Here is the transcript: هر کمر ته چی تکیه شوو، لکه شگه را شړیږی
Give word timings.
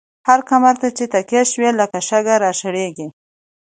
هر 0.27 0.39
کمر 0.49 0.75
ته 0.81 0.87
چی 0.97 1.05
تکیه 1.13 1.43
شوو، 1.51 1.63
لکه 1.79 1.99
شگه 2.07 2.35
را 2.43 2.51
شړیږی 2.59 3.07